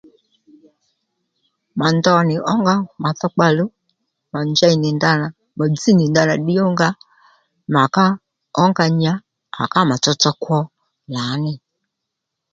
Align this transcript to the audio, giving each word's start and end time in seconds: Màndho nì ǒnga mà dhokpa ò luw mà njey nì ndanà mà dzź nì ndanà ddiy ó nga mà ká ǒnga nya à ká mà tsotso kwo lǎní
Màndho 1.79 2.15
nì 2.27 2.35
ǒnga 2.51 2.75
mà 3.01 3.09
dhokpa 3.19 3.45
ò 3.49 3.53
luw 3.57 3.69
mà 4.33 4.39
njey 4.51 4.75
nì 4.83 4.89
ndanà 4.97 5.27
mà 5.57 5.65
dzź 5.71 5.85
nì 5.97 6.03
ndanà 6.09 6.33
ddiy 6.39 6.59
ó 6.65 6.67
nga 6.73 6.89
mà 7.73 7.83
ká 7.95 8.05
ǒnga 8.63 8.85
nya 9.01 9.13
à 9.61 9.63
ká 9.73 9.79
mà 9.89 9.95
tsotso 10.03 10.31
kwo 10.43 10.59
lǎní 11.13 11.53